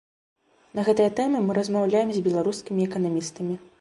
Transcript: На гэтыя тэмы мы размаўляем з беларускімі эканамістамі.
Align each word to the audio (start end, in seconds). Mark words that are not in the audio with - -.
На 0.79 0.85
гэтыя 0.87 1.09
тэмы 1.19 1.41
мы 1.47 1.57
размаўляем 1.59 2.09
з 2.17 2.25
беларускімі 2.29 2.81
эканамістамі. 2.91 3.55